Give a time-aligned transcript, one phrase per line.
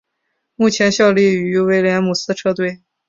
[0.55, 2.81] 目前效力于威廉姆斯车队。